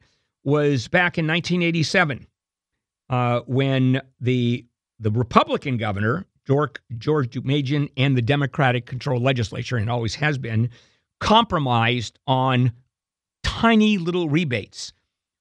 [0.50, 2.28] was back in 1987
[3.10, 4.66] uh, when the
[5.00, 10.70] the Republican governor George, George Deukmejian and the Democratic controlled legislature, and always has been,
[11.20, 12.72] compromised on
[13.44, 14.92] tiny little rebates.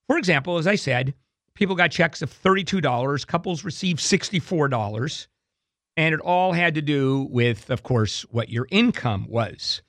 [0.06, 1.14] For example, as I said,
[1.58, 3.26] People got checks of $32.
[3.26, 5.26] Couples received $64.
[5.96, 9.82] And it all had to do with, of course, what your income was.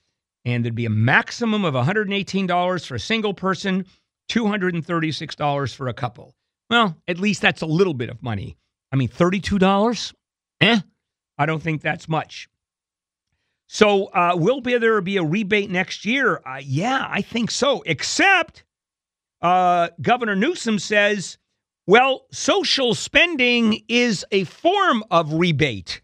[0.45, 3.86] And there'd be a maximum of $118 for a single person,
[4.29, 6.35] $236 for a couple.
[6.69, 8.57] Well, at least that's a little bit of money.
[8.91, 10.13] I mean, $32?
[10.61, 10.79] Eh?
[11.37, 12.47] I don't think that's much.
[13.67, 16.41] So, uh, will there be a rebate next year?
[16.45, 17.83] Uh, yeah, I think so.
[17.85, 18.63] Except
[19.41, 21.37] uh, Governor Newsom says,
[21.85, 26.01] well, social spending is a form of rebate,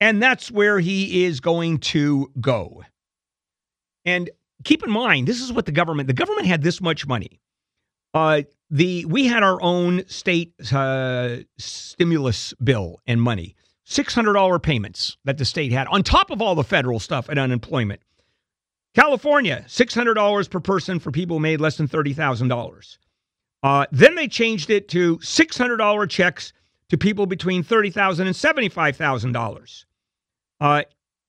[0.00, 2.82] and that's where he is going to go.
[4.04, 4.30] And
[4.64, 7.40] keep in mind, this is what the government, the government had this much money.
[8.14, 14.58] Uh, the we had our own state uh, stimulus bill and money, six hundred dollar
[14.58, 18.00] payments that the state had on top of all the federal stuff and unemployment.
[18.94, 22.56] California, six hundred dollars per person for people who made less than thirty thousand uh,
[22.56, 22.98] dollars.
[23.92, 26.52] Then they changed it to six hundred dollar checks
[26.88, 29.86] to people between thirty thousand and seventy five thousand uh, dollars.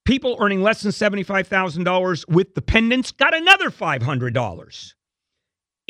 [0.05, 4.95] People earning less than seventy five thousand dollars with dependents got another five hundred dollars.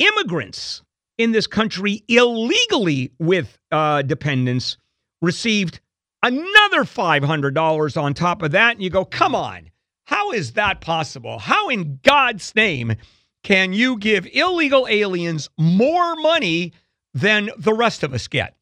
[0.00, 0.82] Immigrants
[1.18, 4.78] in this country illegally with uh, dependents
[5.20, 5.80] received
[6.22, 8.72] another $500 on top of that.
[8.72, 9.70] And you go, come on,
[10.04, 11.38] how is that possible?
[11.38, 12.94] How in God's name
[13.42, 16.72] can you give illegal aliens more money
[17.12, 18.56] than the rest of us get?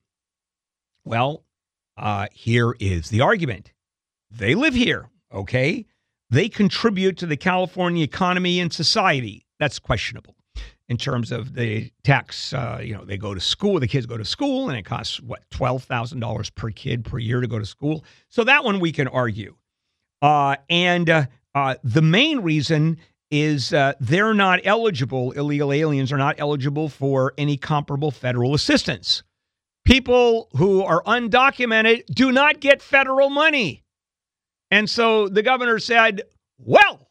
[1.05, 1.45] Well,
[1.97, 3.73] uh, here is the argument.
[4.31, 5.87] They live here, okay?
[6.31, 9.47] They contribute to the California economy and society.
[9.61, 10.35] That's questionable
[10.89, 12.53] in terms of the tax.
[12.53, 15.21] Uh, you know, they go to school, the kids go to school, and it costs
[15.21, 18.05] what twelve thousand dollars per kid per year to go to school.
[18.29, 19.57] So that one we can argue.
[20.21, 22.99] Uh, and uh, uh the main reason
[23.31, 25.33] is uh, they're not eligible.
[25.33, 29.23] Illegal aliens are not eligible for any comparable federal assistance.
[29.85, 33.83] People who are undocumented do not get federal money.
[34.71, 36.23] And so the governor said,
[36.59, 37.08] well,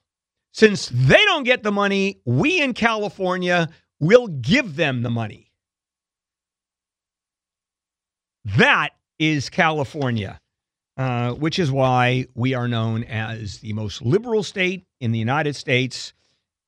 [0.58, 5.52] since they don't get the money, we in California will give them the money.
[8.58, 8.90] That
[9.20, 10.40] is California,
[10.98, 15.56] uh, which is why we are known as the most liberal state in the United
[15.56, 16.14] States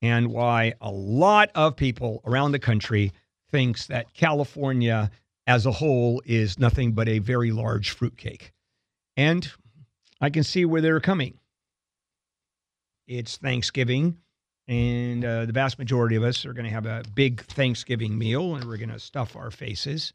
[0.00, 3.10] and why a lot of people around the country
[3.50, 5.10] thinks that California
[5.48, 8.52] as a whole is nothing but a very large fruitcake.
[9.16, 9.50] And
[10.20, 11.39] I can see where they're coming.
[13.10, 14.18] It's Thanksgiving,
[14.68, 18.54] and uh, the vast majority of us are going to have a big Thanksgiving meal,
[18.54, 20.12] and we're going to stuff our faces.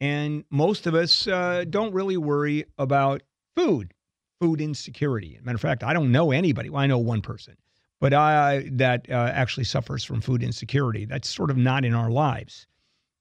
[0.00, 3.24] And most of us uh, don't really worry about
[3.56, 3.92] food,
[4.40, 5.36] food insecurity.
[5.42, 6.70] matter of fact, I don't know anybody.
[6.70, 7.56] Well, I know one person,
[8.00, 11.06] but I that uh, actually suffers from food insecurity.
[11.06, 12.68] That's sort of not in our lives.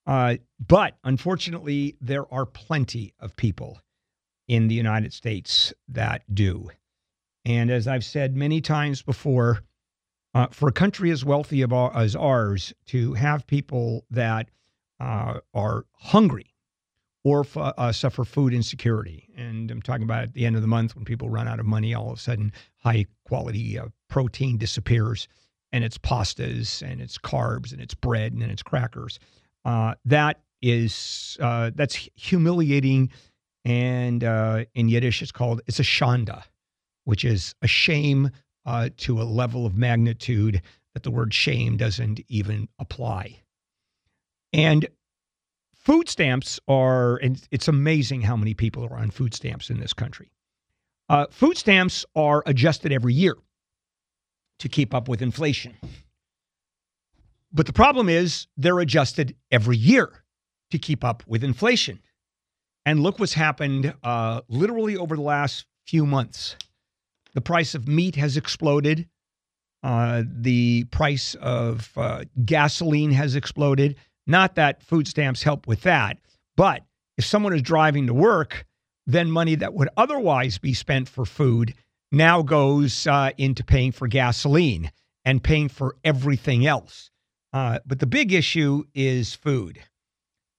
[0.06, 0.36] Uh,
[0.68, 3.80] but unfortunately, there are plenty of people
[4.48, 6.70] in the United States that do.
[7.48, 9.64] And as I've said many times before,
[10.36, 14.50] uh, for a country as wealthy as ours to have people that
[15.00, 16.54] uh, are hungry
[17.24, 20.68] or f- uh, suffer food insecurity, and I'm talking about at the end of the
[20.68, 24.58] month when people run out of money, all of a sudden high quality uh, protein
[24.58, 25.30] disappears,
[25.72, 29.20] and it's pastas and it's carbs and it's bread and it's crackers.
[29.64, 33.10] Uh, that is uh, that's humiliating,
[33.64, 36.44] and in Yiddish it's called it's a shanda
[37.08, 38.30] which is a shame
[38.66, 40.62] uh, to a level of magnitude
[40.94, 43.40] that the word shame doesn't even apply.
[44.52, 44.86] And
[45.74, 49.94] food stamps are, and it's amazing how many people are on food stamps in this
[49.94, 50.34] country.
[51.08, 53.38] Uh, food stamps are adjusted every year
[54.60, 55.78] to keep up with inflation.
[57.54, 60.26] But the problem is they're adjusted every year
[60.72, 62.02] to keep up with inflation.
[62.86, 66.58] And look what's happened uh, literally over the last few months.
[67.38, 69.08] The price of meat has exploded.
[69.84, 73.96] Uh, the price of uh, gasoline has exploded.
[74.26, 76.18] Not that food stamps help with that,
[76.56, 76.82] but
[77.16, 78.66] if someone is driving to work,
[79.06, 81.76] then money that would otherwise be spent for food
[82.12, 84.92] now goes uh, into paying for gasoline
[85.24, 87.12] and paying for everything else.
[87.54, 89.78] Uh, but the big issue is food.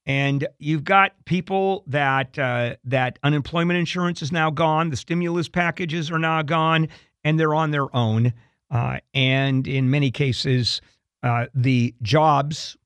[0.08, 6.10] And you've got people that uh, that unemployment insurance is now gone, the stimulus packages
[6.10, 6.88] are now gone,
[7.24, 8.32] and they're on their own.
[8.70, 10.80] Uh, and in many cases,
[11.22, 12.78] uh, the jobs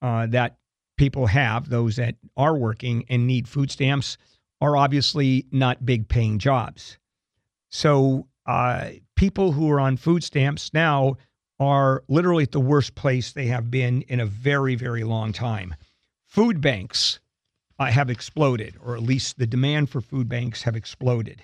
[0.00, 0.56] uh, that
[0.96, 4.16] people have, those that are working and need food stamps,
[4.62, 6.96] are obviously not big paying jobs.
[7.68, 11.16] So uh, people who are on food stamps now
[11.58, 15.74] are literally at the worst place they have been in a very, very long time
[16.30, 17.20] food banks
[17.78, 21.42] uh, have exploded, or at least the demand for food banks have exploded.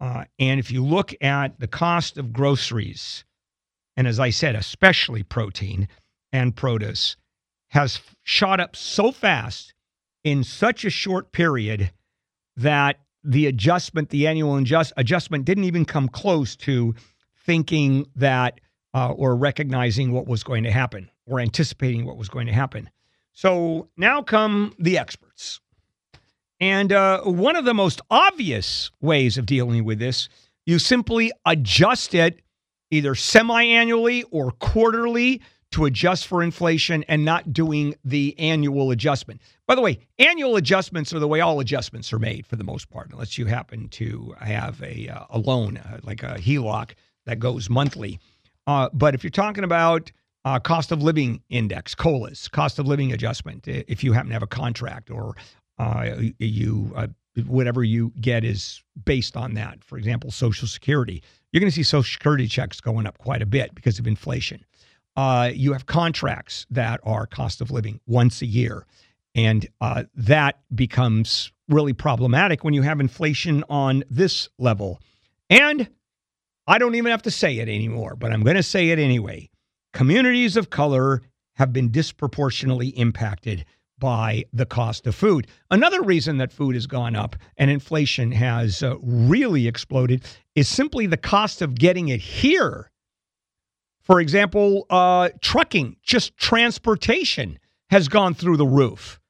[0.00, 3.24] Uh, and if you look at the cost of groceries,
[3.96, 5.88] and as I said, especially protein
[6.32, 7.16] and produce,
[7.68, 9.74] has shot up so fast
[10.24, 11.90] in such a short period
[12.56, 16.94] that the adjustment, the annual adjust, adjustment, didn't even come close to
[17.44, 18.60] thinking that
[18.94, 22.88] uh, or recognizing what was going to happen or anticipating what was going to happen.
[23.40, 25.60] So now come the experts.
[26.60, 30.28] And uh, one of the most obvious ways of dealing with this,
[30.66, 32.42] you simply adjust it
[32.90, 39.40] either semi annually or quarterly to adjust for inflation and not doing the annual adjustment.
[39.66, 42.90] By the way, annual adjustments are the way all adjustments are made for the most
[42.90, 46.90] part, unless you happen to have a, uh, a loan, uh, like a HELOC,
[47.24, 48.20] that goes monthly.
[48.66, 50.12] Uh, but if you're talking about
[50.44, 54.42] uh, cost of living index, COLAs, cost of living adjustment, if you happen to have
[54.42, 55.34] a contract or
[55.78, 57.06] uh, you uh,
[57.46, 59.82] whatever you get is based on that.
[59.84, 61.22] For example, Social Security,
[61.52, 64.64] you're going to see Social Security checks going up quite a bit because of inflation.
[65.16, 68.86] Uh, you have contracts that are cost of living once a year,
[69.34, 75.00] and uh, that becomes really problematic when you have inflation on this level.
[75.48, 75.88] And
[76.66, 79.49] I don't even have to say it anymore, but I'm going to say it anyway.
[79.92, 81.22] Communities of color
[81.54, 83.64] have been disproportionately impacted
[83.98, 85.46] by the cost of food.
[85.70, 90.24] Another reason that food has gone up and inflation has uh, really exploded
[90.54, 92.90] is simply the cost of getting it here.
[94.00, 97.58] For example, uh, trucking, just transportation
[97.90, 99.20] has gone through the roof.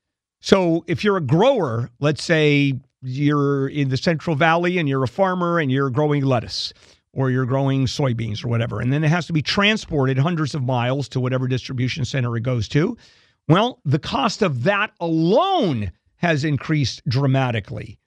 [0.41, 5.09] So if you're a grower, let's say you're in the Central Valley and you're a
[5.09, 6.73] farmer and you're growing lettuce
[7.13, 8.81] or you're growing soybeans or whatever.
[8.81, 12.43] And then it has to be transported hundreds of miles to whatever distribution center it
[12.43, 12.97] goes to.
[13.49, 17.99] Well, the cost of that alone has increased dramatically.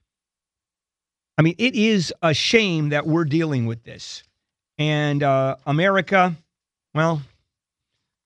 [1.37, 4.23] I mean, it is a shame that we're dealing with this.
[4.77, 6.35] And uh, America,
[6.93, 7.21] well,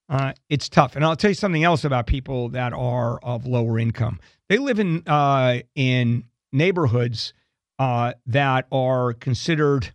[0.10, 0.96] uh, it's tough.
[0.96, 4.20] And I'll tell you something else about people that are of lower income.
[4.50, 7.34] They live in uh, in neighborhoods
[7.80, 9.94] uh, that are considered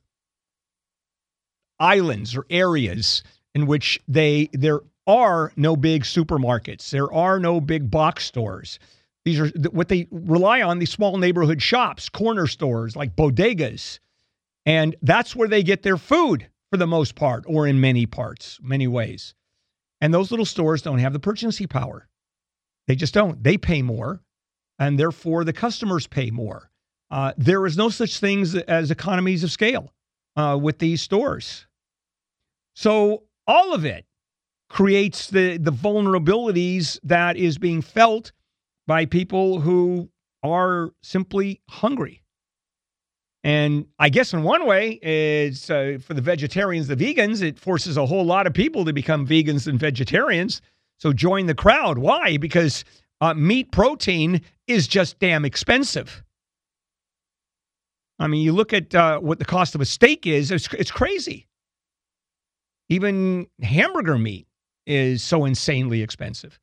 [1.83, 3.22] islands or areas
[3.55, 6.91] in which they there are no big supermarkets.
[6.91, 8.78] There are no big box stores.
[9.24, 13.99] These are what they rely on these small neighborhood shops, corner stores like bodegas.
[14.64, 18.59] And that's where they get their food for the most part, or in many parts,
[18.62, 19.35] many ways.
[20.01, 22.09] And those little stores don't have the purchasing power.
[22.87, 23.43] They just don't.
[23.43, 24.20] They pay more,
[24.78, 26.70] and therefore the customers pay more.
[27.11, 29.93] Uh, there is no such things as economies of scale
[30.37, 31.66] uh, with these stores.
[32.75, 34.07] So all of it
[34.68, 38.33] creates the the vulnerabilities that is being felt
[38.87, 40.09] by people who
[40.43, 42.23] are simply hungry.
[43.45, 47.97] And I guess in one way, it's uh, for the vegetarians, the vegans, it forces
[47.97, 50.62] a whole lot of people to become vegans and vegetarians.
[50.99, 51.99] So join the crowd.
[51.99, 52.37] Why?
[52.37, 52.85] Because
[53.20, 56.23] uh, meat protein is just damn expensive.
[58.20, 60.93] I mean, you look at uh, what the cost of a steak is, it's, it's
[60.93, 61.49] crazy.
[62.93, 64.47] Even hamburger meat
[64.86, 66.61] is so insanely expensive.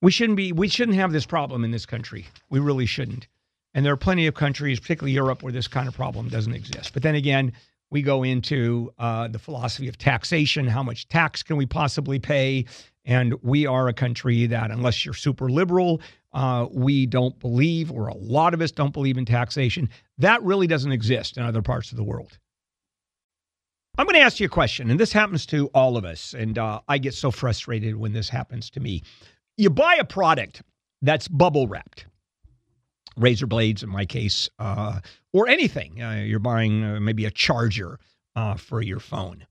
[0.00, 2.28] We shouldn't be we shouldn't have this problem in this country.
[2.50, 3.26] We really shouldn't.
[3.74, 6.92] And there are plenty of countries, particularly Europe, where this kind of problem doesn't exist.
[6.94, 7.52] But then again,
[7.90, 10.68] we go into uh, the philosophy of taxation.
[10.68, 12.64] How much tax can we possibly pay?
[13.04, 16.00] And we are a country that, unless you're super liberal,
[16.32, 19.88] uh, we don't believe, or a lot of us don't believe in taxation.
[20.18, 22.38] That really doesn't exist in other parts of the world.
[23.98, 26.56] I'm going to ask you a question, and this happens to all of us, and
[26.58, 29.02] uh, I get so frustrated when this happens to me.
[29.56, 30.62] You buy a product
[31.02, 32.06] that's bubble wrapped,
[33.16, 35.00] razor blades in my case, uh,
[35.32, 36.02] or anything.
[36.02, 37.98] Uh, you're buying uh, maybe a charger
[38.36, 39.46] uh, for your phone,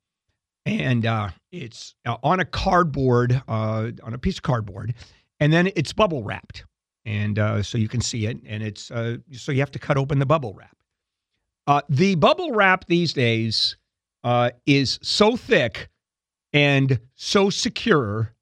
[0.66, 4.96] and uh, it's on a cardboard, on a piece of cardboard,
[5.40, 6.66] and then it's bubble wrapped,
[7.06, 9.20] and so you can see it, and it's so
[9.52, 11.84] you have to cut open the bubble wrap.
[11.90, 13.76] the bubble wrap these days
[14.24, 15.90] uh, is so thick
[16.54, 18.34] and so secure,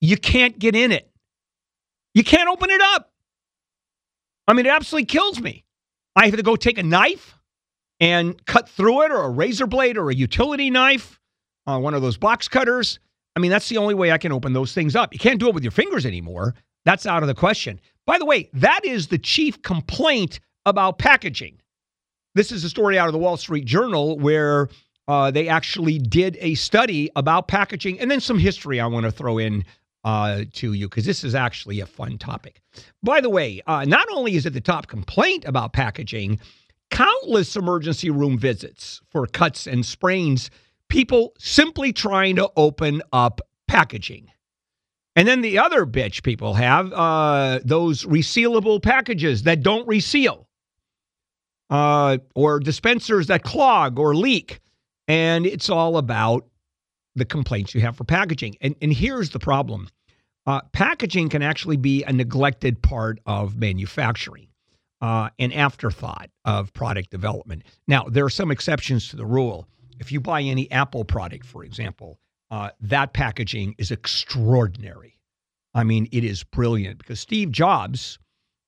[0.00, 1.10] you can't get in it.
[2.14, 3.10] You can't open it up.
[4.46, 5.64] I mean, it absolutely kills me.
[6.14, 7.38] I have to go take a knife
[8.00, 11.20] and cut through it, or a razor blade, or a utility knife,
[11.66, 12.98] uh, one of those box cutters.
[13.36, 15.12] I mean, that's the only way I can open those things up.
[15.12, 16.54] You can't do it with your fingers anymore.
[16.84, 17.80] That's out of the question.
[18.04, 21.60] By the way, that is the chief complaint about packaging.
[22.34, 24.68] This is a story out of the Wall Street Journal where
[25.12, 29.12] uh, they actually did a study about packaging and then some history I want to
[29.12, 29.62] throw in
[30.04, 32.62] uh, to you because this is actually a fun topic.
[33.02, 36.40] By the way, uh, not only is it the top complaint about packaging,
[36.90, 40.48] countless emergency room visits for cuts and sprains,
[40.88, 44.28] people simply trying to open up packaging.
[45.14, 50.48] And then the other bitch people have uh, those resealable packages that don't reseal,
[51.68, 54.60] uh, or dispensers that clog or leak.
[55.08, 56.46] And it's all about
[57.14, 58.56] the complaints you have for packaging.
[58.60, 59.88] And, and here's the problem
[60.46, 64.48] uh, packaging can actually be a neglected part of manufacturing,
[65.00, 67.62] uh, an afterthought of product development.
[67.86, 69.68] Now, there are some exceptions to the rule.
[70.00, 72.18] If you buy any Apple product, for example,
[72.50, 75.18] uh, that packaging is extraordinary.
[75.74, 78.18] I mean, it is brilliant because Steve Jobs,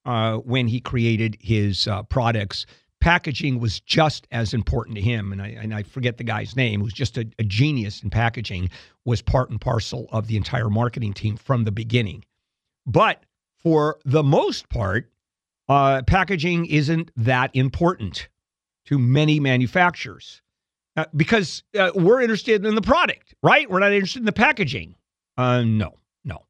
[0.07, 2.67] uh, when he created his uh, products,
[3.05, 5.31] packaging was just as important to him.
[5.31, 8.71] And I, and I forget the guy's name, who's just a, a genius in packaging,
[9.05, 12.25] was part and parcel of the entire marketing team from the beginning.
[12.87, 13.23] But
[13.59, 15.13] for the most part,
[15.69, 18.31] uh, packaging isn't that important
[18.87, 20.41] to many manufacturers
[20.97, 23.71] uh, because uh, we're interested in the product, right?
[23.71, 24.95] We're not interested in the packaging.
[25.37, 26.47] Uh, no, no.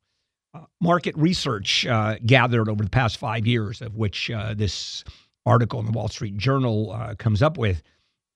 [0.55, 5.03] Uh, market research uh, gathered over the past five years, of which this
[5.47, 7.83] article in the Wall Street Journal uh, comes up with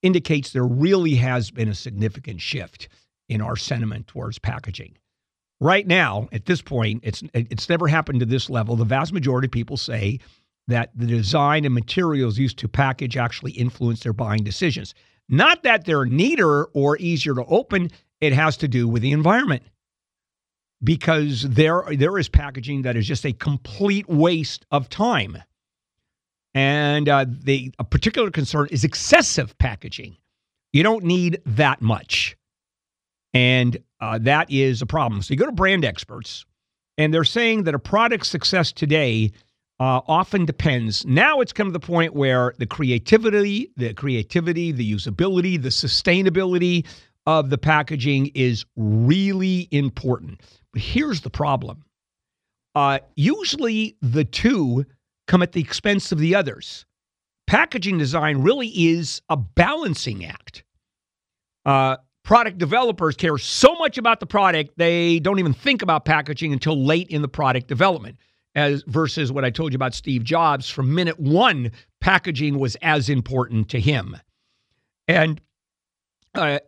[0.02, 2.88] indicates there really has been a significant shift
[3.28, 4.96] in our sentiment towards packaging.
[5.60, 8.76] Right now, at this point, it's it's never happened to this level.
[8.76, 10.20] The vast majority of people say
[10.68, 14.94] that the design and materials used to package actually influence their buying decisions.
[15.28, 17.90] Not that they're neater or easier to open,
[18.20, 19.64] it has to do with the environment.
[20.84, 25.38] Because there there is packaging that is just a complete waste of time.
[26.58, 30.16] And uh, the a particular concern is excessive packaging.
[30.72, 32.36] You don't need that much.
[33.32, 35.22] And uh, that is a problem.
[35.22, 36.44] So you go to brand experts,
[36.96, 39.30] and they're saying that a product's success today
[39.78, 41.06] uh, often depends.
[41.06, 46.84] Now it's come to the point where the creativity, the creativity, the usability, the sustainability
[47.24, 50.40] of the packaging is really important.
[50.72, 51.84] But here's the problem.
[52.74, 54.84] Uh, usually the two
[55.28, 56.84] come at the expense of the others.
[57.46, 60.64] Packaging design really is a balancing act.
[61.64, 66.52] Uh, product developers care so much about the product, they don't even think about packaging
[66.52, 68.16] until late in the product development.
[68.54, 71.70] As versus what I told you about Steve Jobs, from minute one,
[72.00, 74.16] packaging was as important to him.
[75.06, 75.40] And
[76.34, 76.58] uh,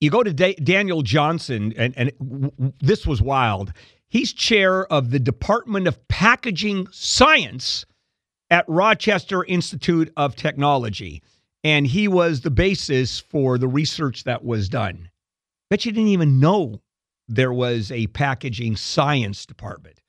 [0.00, 3.72] you go to da- Daniel Johnson, and, and w- this was wild.
[4.08, 7.84] He's chair of the Department of Packaging Science
[8.50, 11.22] at Rochester Institute of Technology.
[11.64, 15.10] And he was the basis for the research that was done.
[15.68, 16.80] Bet you didn't even know
[17.28, 20.00] there was a packaging science department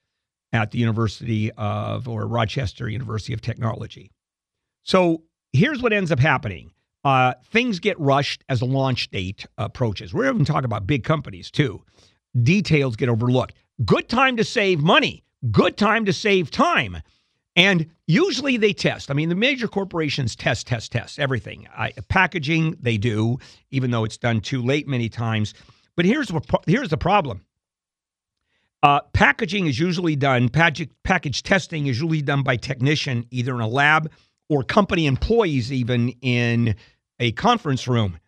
[0.54, 4.12] at the University of, or Rochester University of Technology.
[4.84, 6.72] So here's what ends up happening.
[7.04, 10.14] Uh, things get rushed as a launch date approaches.
[10.14, 11.84] We're even talking about big companies too.
[12.44, 13.54] Details get overlooked.
[13.86, 15.24] Good time to save money.
[15.52, 16.98] Good time to save time.
[17.58, 19.10] And usually they test.
[19.10, 21.68] I mean, the major corporations test, test, test everything.
[21.76, 23.40] I, packaging, they do,
[23.72, 25.56] even though it's done too late many times.
[25.96, 27.42] But here's what here's the problem.
[28.84, 30.50] Uh, packaging is usually done.
[30.50, 34.12] Package, package testing is usually done by technician, either in a lab
[34.50, 36.76] or company employees, even in
[37.20, 38.20] a conference room.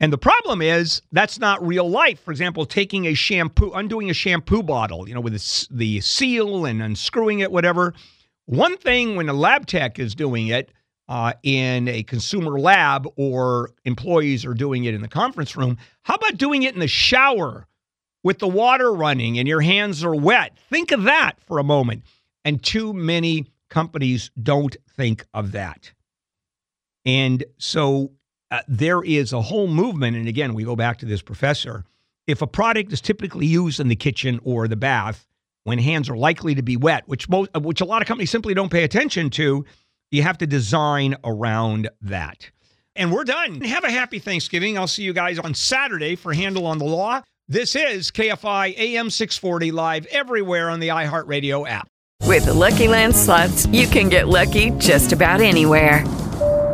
[0.00, 2.20] And the problem is that's not real life.
[2.20, 6.64] For example, taking a shampoo, undoing a shampoo bottle, you know, with the, the seal
[6.64, 7.92] and unscrewing it, whatever
[8.46, 10.72] one thing when a lab tech is doing it
[11.08, 16.14] uh, in a consumer lab or employees are doing it in the conference room, how
[16.14, 17.66] about doing it in the shower
[18.22, 20.56] with the water running and your hands are wet?
[20.70, 22.04] Think of that for a moment.
[22.44, 25.92] And too many companies don't think of that.
[27.04, 28.12] And so
[28.50, 30.16] uh, there is a whole movement.
[30.16, 31.84] And again, we go back to this professor.
[32.26, 35.25] If a product is typically used in the kitchen or the bath,
[35.66, 38.54] when hands are likely to be wet, which most, which a lot of companies simply
[38.54, 39.64] don't pay attention to.
[40.12, 42.48] You have to design around that.
[42.94, 43.60] And we're done.
[43.62, 44.78] Have a happy Thanksgiving.
[44.78, 47.20] I'll see you guys on Saturday for Handel on the Law.
[47.48, 51.88] This is KFI AM 640 live everywhere on the iHeartRadio app.
[52.22, 56.04] With the Lucky Land slots, you can get lucky just about anywhere.